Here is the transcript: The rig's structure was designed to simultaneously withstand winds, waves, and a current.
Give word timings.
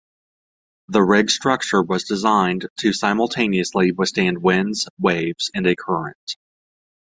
The 0.87 1.03
rig's 1.03 1.35
structure 1.35 1.83
was 1.83 2.05
designed 2.05 2.67
to 2.79 2.91
simultaneously 2.91 3.91
withstand 3.91 4.39
winds, 4.39 4.87
waves, 4.99 5.51
and 5.53 5.67
a 5.67 5.75
current. 5.75 6.37